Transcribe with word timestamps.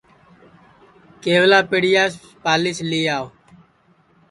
کیولا 1.21 1.59
پِٹیاس 1.69 2.13
پالِیس 2.43 2.77
لی 2.89 3.01
آو 3.17 3.25